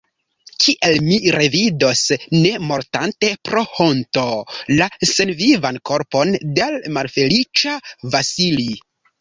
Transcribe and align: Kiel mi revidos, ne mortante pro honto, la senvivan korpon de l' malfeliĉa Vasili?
Kiel 0.63 0.95
mi 1.07 1.17
revidos, 1.35 1.99
ne 2.45 2.53
mortante 2.71 3.29
pro 3.49 3.63
honto, 3.75 4.25
la 4.81 4.89
senvivan 5.11 5.79
korpon 5.91 6.35
de 6.57 6.69
l' 6.73 6.95
malfeliĉa 6.99 7.77
Vasili? 8.17 8.69